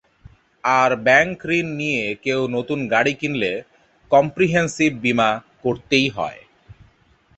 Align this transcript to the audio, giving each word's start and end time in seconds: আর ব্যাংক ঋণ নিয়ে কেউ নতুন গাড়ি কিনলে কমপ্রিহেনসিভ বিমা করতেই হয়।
আর 0.63 0.91
ব্যাংক 1.05 1.37
ঋণ 1.51 1.67
নিয়ে 1.79 2.03
কেউ 2.25 2.41
নতুন 2.55 2.79
গাড়ি 2.93 3.13
কিনলে 3.13 3.51
কমপ্রিহেনসিভ 4.11 4.91
বিমা 5.03 5.29
করতেই 5.63 6.07
হয়। 6.09 6.39